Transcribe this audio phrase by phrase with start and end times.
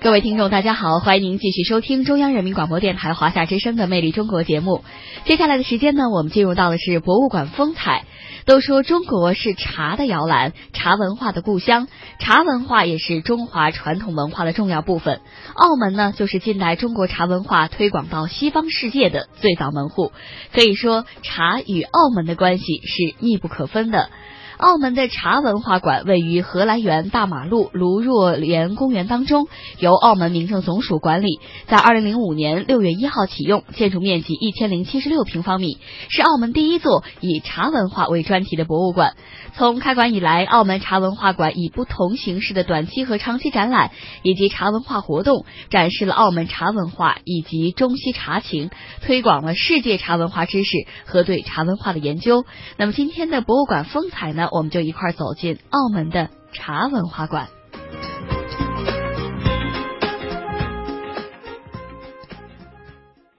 [0.00, 4.84] 各位听众，大家好，欢迎您继续收听中央人民广播电台华夏之声的《魅力中国》节目。
[5.24, 8.04] 接下来的时间呢，我们进入到的是博物馆风采。
[8.44, 11.88] 都说中国是茶的摇篮，茶文化的故乡，
[12.20, 15.20] 茶文化也是中华传统文化的重要部分。
[15.54, 20.12] 澳门呢，就是近代中国茶文化推广到西方世界的最早门户。
[20.52, 24.10] 可以说，茶与澳门的关系是密不可分的。
[24.58, 29.48] 澳门的茶文化馆位于荷兰园大马路卢若莲公园当中，
[29.78, 35.76] 由澳门民政总署管理，在二零零五年六月一号启用，建筑面积一千零七十六平方米，
[36.08, 39.14] 是澳门第一座以茶文化为专题的博物馆。
[39.54, 43.90] 从开馆以来，澳门茶文化馆以不同形式的短期和长期展览
[44.22, 48.70] 以及茶文化活动，展示了澳门茶文化以及中西茶情，
[49.02, 52.46] 推广了世界茶文化知识和对茶文化的研究。
[52.78, 54.45] 那么今天的博物馆风采呢？
[54.52, 57.48] 我们就一块走进澳门的茶文化馆。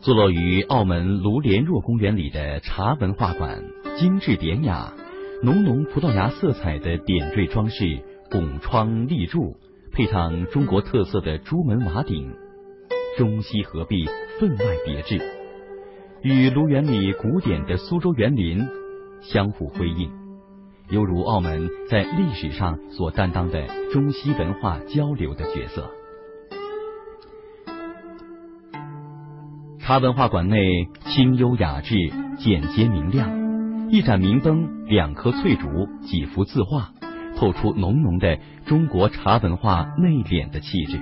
[0.00, 3.64] 坐落于澳门卢莲若公园里的茶文化馆，
[3.96, 4.92] 精致典雅，
[5.42, 9.56] 浓浓葡萄牙色彩的点缀装饰，拱窗立柱，
[9.92, 12.34] 配上中国特色的朱门瓦顶，
[13.16, 14.06] 中西合璧，
[14.38, 15.18] 分外别致，
[16.20, 18.66] 与卢园里古典的苏州园林
[19.22, 20.23] 相互辉映。
[20.90, 25.90] 犹如澳门在历史上所担当的中西文化交流的角色。
[29.80, 30.58] 茶文化馆内
[31.06, 31.94] 清幽雅致、
[32.38, 35.66] 简洁明亮，一盏明灯、两棵翠竹、
[36.02, 36.90] 几幅字画，
[37.36, 41.00] 透出浓浓的中国茶文化内敛的气质。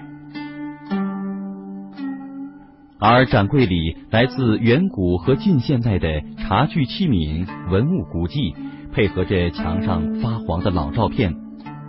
[3.01, 8.55] 而展柜里来自远古和近现代的茶具器皿、文物古迹。
[8.93, 11.35] 配合着墙上发黄的老照片，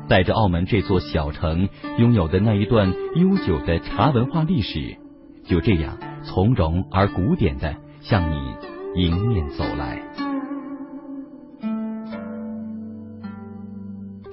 [0.08, 4.98] 带着澳门这座小城拥有的那一段悠久的茶文化历史，
[5.46, 8.56] 就这样从容而古典的向你
[8.96, 10.02] 迎面走来。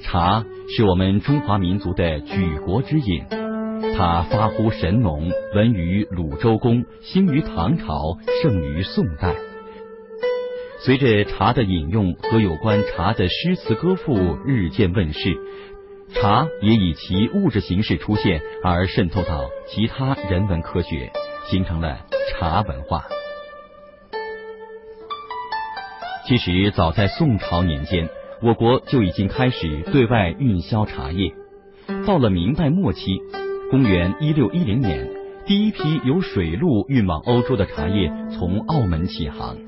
[0.03, 0.45] 茶
[0.77, 3.25] 是我们中华民族的举国之饮，
[3.97, 9.50] 它发乎神农，闻于鲁周公，兴于唐朝，盛于宋代。
[10.83, 15.37] 随着茶的饮用和有关茶的诗词歌赋日渐问世，
[16.15, 21.13] 茶也以其物质形式出现，而渗透到其他人文科学，
[21.51, 21.99] 形成了
[22.31, 23.05] 茶文化。
[26.27, 28.09] 其实，早在宋朝年间，
[28.41, 31.35] 我国就已经开始对外运销茶叶。
[32.07, 33.21] 到了明代末期，
[33.71, 35.11] 公元一六一零年，
[35.45, 39.59] 第一批由水路运往欧洲的茶叶从澳门起航。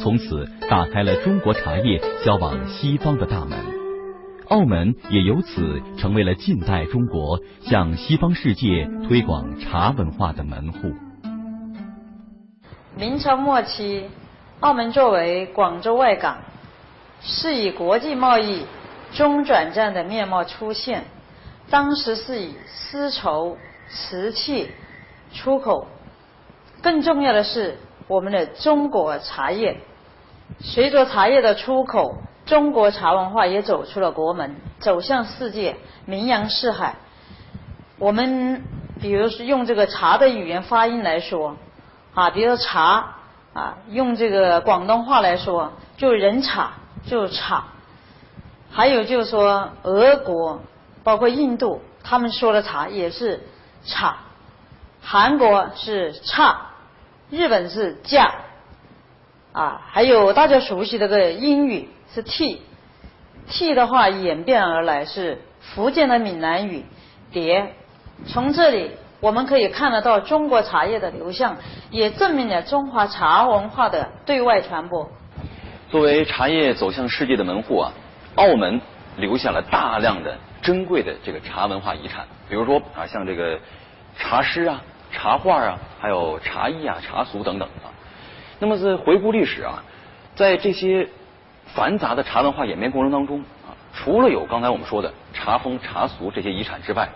[0.00, 3.58] 从此打开了中国茶叶销往西方的大门，
[4.48, 10.92] 澳门也由此成为了近代中国向西方世界推广茶文化的门户。
[12.96, 14.08] 明朝末期，
[14.60, 16.38] 澳门作为广州外港，
[17.20, 18.66] 是以国际贸易
[19.12, 21.04] 中转站的面貌出现。
[21.70, 23.56] 当时是以丝绸、
[23.88, 24.70] 瓷器
[25.32, 25.86] 出口，
[26.82, 27.78] 更重要的是
[28.12, 29.80] 我们的中国茶叶。
[30.60, 36.96] 随着茶叶的出口，中国茶文化也走出了国门，走向世界，名扬四海。
[37.98, 38.64] 我们
[39.00, 41.56] 比如说用这个茶的语言发音来说，
[42.12, 43.14] 啊，比如说茶
[43.54, 46.72] 啊，用这个广东话来说，就人茶，
[47.06, 47.64] 就茶。
[48.70, 50.60] 还有就是说，俄国
[51.02, 53.40] 包括印度，他们说的茶也是
[53.86, 54.18] 茶。
[55.00, 56.71] 韩国是差，
[57.32, 58.30] 日本是价。
[59.52, 66.84] 啊，还有大家熟悉的个英语是 T，T 的话演变而来是福建的闽南语
[67.30, 67.74] 蝶。
[68.26, 71.56] 从这里我们可以看得到中国茶叶的流向，
[71.90, 75.10] 也证明了中华茶文化的对外传播。
[75.90, 77.92] 作为茶叶走向世界的门户啊，
[78.36, 78.80] 澳门
[79.16, 83.58] 留下了大量的珍贵的这个茶文化遗产，比如说啊，像这个
[84.16, 84.80] 茶诗啊、
[85.12, 87.92] 茶画啊，还有茶艺啊、茶俗等等啊。
[88.58, 89.84] 那么在回顾历史啊，
[90.34, 91.08] 在这些
[91.74, 97.08] 繁杂的茶文化演变过程当中啊，除了有刚才我们说的茶风茶俗这些遗产之外，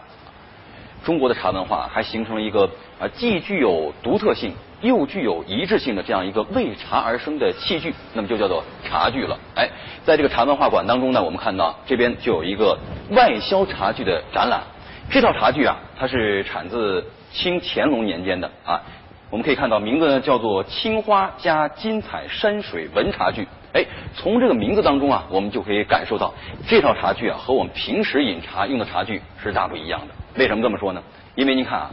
[1.05, 2.69] 中国的茶文化还形成了一个
[3.01, 9.39] 啊既具有独特性又具有一致性的这样一个为茶而生的器具，那么就叫做茶具了。
[9.55, 9.69] 哎，
[10.05, 12.77] 在这个茶文化馆当中呢，我们看到这边就有一个
[13.11, 14.61] 外销茶具的展览。
[15.09, 17.05] 这套茶具啊，它是产自
[17.37, 18.81] 清乾隆年间的啊。
[19.29, 23.47] 我们可以看到，名字呢叫做“青花加金彩山水文茶具”。
[23.75, 23.85] 哎，
[24.15, 26.33] 从这个名字当中啊，我们就可以感受到
[26.69, 30.15] 这套茶具啊和我们平时饮茶用的茶具是大不一样的。
[30.37, 31.03] 为什么这么说呢？
[31.35, 31.91] 因为您看啊，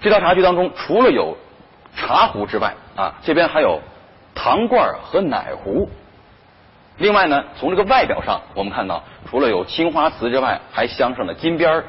[0.00, 1.36] 这套茶具当中除了有
[1.94, 3.78] 茶壶之外啊，这边还有
[4.34, 5.88] 糖罐和奶壶。
[6.96, 11.84] 另外呢，从这个外表上，我们看到除了有青花瓷之外，还镶上了金边儿。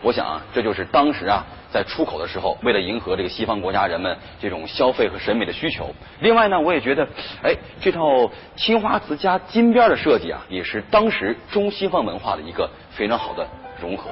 [0.00, 1.44] 我想啊，这就是当时啊。
[1.76, 7.06] 在出口的时候，为了迎合这个西方国家人们这种消费和审美的需求，另外呢，我也觉得，
[7.42, 13.46] 哎，这套青花瓷加金边的设计啊，也是当时中西方文化的一个非常好的
[13.78, 14.08] 融合。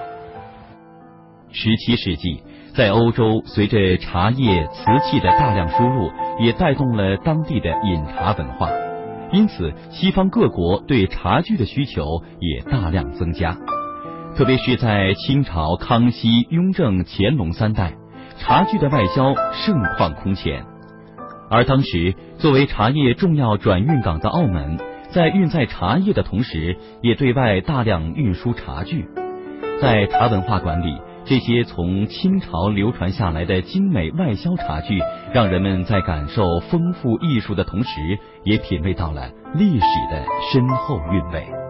[1.53, 2.43] 十七世纪，
[2.75, 6.11] 在欧洲，随着茶叶、瓷器的大量输入，
[6.41, 8.69] 也带动了当地的饮茶文化，
[9.33, 12.05] 因此，西方各国对茶具的需求
[12.41, 13.57] 也大量增加。
[14.37, 17.95] 特别是在清朝、康熙、雍正、乾隆三代，
[18.37, 20.65] 茶具的外销盛况空前。
[21.49, 24.77] 而当时作为茶叶重要转运港的澳门，
[25.13, 29.07] 在运载茶叶的同时，也对外大量运输茶具。
[29.81, 35.01] 在茶文化馆里，这些从清朝流传下来的精美外销茶具，
[35.33, 41.64] 让人们在感受丰富艺术的同时，也品味到了历史的深厚韵味。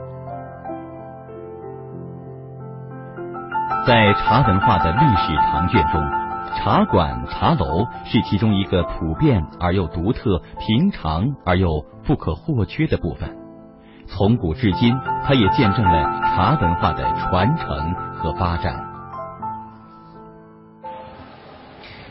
[3.86, 6.02] 在茶文化的历史长卷中，
[6.56, 13.36] 茶馆、茶楼是其中一个普遍而又独特、平常而又不可或缺的部分。
[14.06, 18.82] 从古至今，它也见证了茶文化的传承和发展。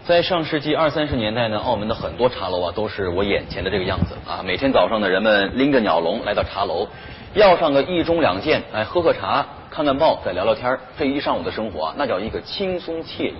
[0.04, 4.44] 在上世纪二三十年代呢，澳门的很多茶楼啊，都是我眼前的这个样子啊。
[4.46, 6.88] 每天早上呢，人们拎着鸟笼来到茶楼，
[7.34, 9.44] 要上个一盅两件，哎，喝喝茶。
[9.74, 13.34] 看看报，再聊聊天，这一上午的生活啊，那叫一个轻松惬意。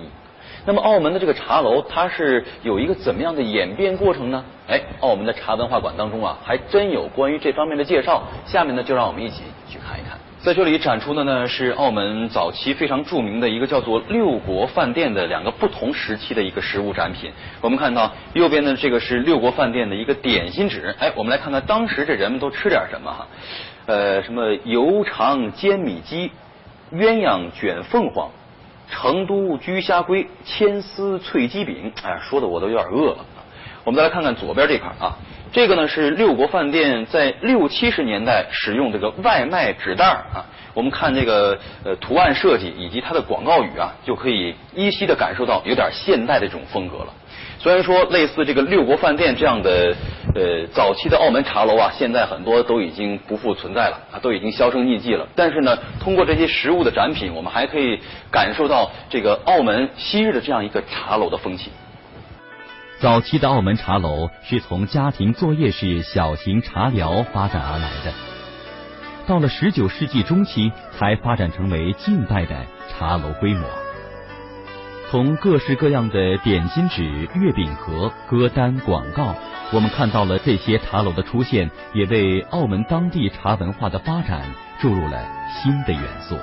[0.66, 4.44] 那么，澳门的这个茶楼，它是有一个怎么样的演变过程呢？
[4.66, 8.24] 哎，澳门的茶文化馆当中啊，还真有关于这方面的介绍。
[8.46, 10.18] 下面呢，就让我们一起去看一看。
[10.44, 17.32] 在这里展出的呢，是澳门早期非常著名的一个叫做六国饭店的两个不同时期的一个实物展品。
[17.62, 20.94] 我们看到右边的这个是六国饭店的一个点心纸。
[20.98, 23.26] 哎，我们来看看当时这人们都吃点什么哈。
[23.86, 26.30] 呃，什么油肠煎米鸡、
[26.92, 28.30] 鸳鸯卷凤凰、
[28.90, 33.24] 成都焗虾龟、千丝脆鸡饼，哎，说的我都有点饿了。
[33.84, 35.14] 我们再来看看左边这块啊，
[35.52, 40.44] 这个呢是六国饭店在六七十年代使用这个外卖纸袋啊。
[40.72, 47.12] 我们看这个呃图案设计以及它的广告语啊，就可以依稀的感受到有点现代的这种风格了。
[47.58, 49.94] 虽然说类似这个六国饭店这样的
[50.34, 55.28] 呃早期的澳门茶楼啊，现在很多都已经不复存在了啊，都已经销声匿迹了。
[55.36, 61.70] 但是呢，通过这些实物的展品，我们还可以感受到这个澳门昔日的这样一个茶楼的风情。
[63.04, 68.14] 早期的澳门茶楼是从家庭作业式小型茶寮发展而来的，
[69.26, 73.68] 到了十九世纪中期才发展成为近代的茶楼规模。
[75.10, 77.04] 从各式各样的点心纸、
[77.34, 79.34] 月饼盒、歌单、广告，
[79.70, 84.40] 我们看到了这些茶楼的出现，也为澳门当地茶文化的发展
[84.80, 86.38] 注入了新的元素。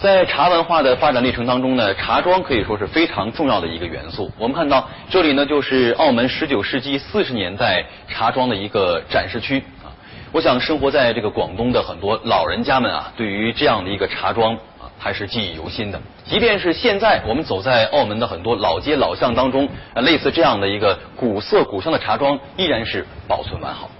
[0.00, 4.32] 在茶文化的发展历程当中呢，茶庄可以说是非常重要的一个元素。
[4.38, 9.92] 我们看到这里呢，就是澳门十九世纪四十年代茶庄的一个展示区啊。
[10.32, 14.88] 我想生活在这个广东的很多老人家们啊，对于这样的一个茶庄啊。
[14.98, 16.00] 还是记忆犹新的。
[16.24, 23.90] 即便是现在，我们走在澳门的很多老街老巷当中，类似这样的一个古色古香的茶庄，依然是保存完好。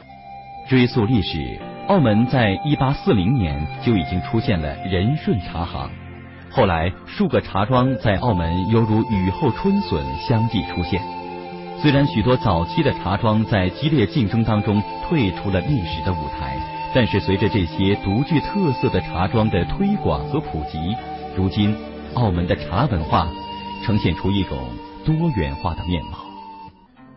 [0.69, 1.59] 追溯历史，
[1.91, 5.91] 澳门在一八四零年就已经出现了仁顺茶行，
[6.49, 11.03] 后来数个茶庄在澳门犹如雨后春笋相继出现。
[11.83, 16.57] 虽然许多早期的茶庄在激烈竞争当中退出了历史的舞台。
[16.95, 20.97] 但是，随着这些独具特色的茶庄的推广和普及，
[21.37, 21.77] 如今
[22.15, 23.29] 澳门的茶文化
[23.85, 24.57] 呈现出一种
[25.05, 26.19] 多元化的面貌。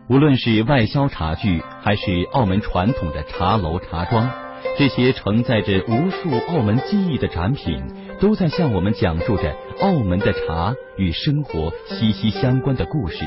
[0.08, 4.30] 无论是外销茶具，还是澳门传统的茶楼茶庄，
[4.76, 7.82] 这些承载着无数澳门记忆的展品，
[8.20, 13.24] 都在向我们讲述着澳门的茶与生活息息相关的故事。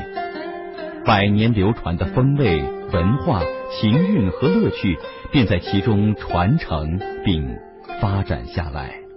[1.04, 4.98] 百年流传的风味、文化、情韵和乐趣，
[5.32, 7.56] 便在其中传承并
[8.00, 9.07] 发展下来。